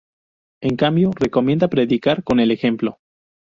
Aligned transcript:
En 0.63 0.77
cambio, 0.77 1.11
recomienda 1.15 1.67
predicar 1.67 2.23
con 2.23 2.39
el 2.39 2.49
ejemplo. 2.49 2.97